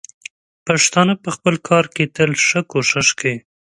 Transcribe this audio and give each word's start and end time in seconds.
پښتانه 0.67 1.13
په 1.23 1.29
خپل 1.35 1.55
کار 1.67 1.85
کې 1.95 2.11
تل 2.15 2.31
ښه 2.45 2.61
کوښښ 2.71 3.07
کوي. 3.19 3.33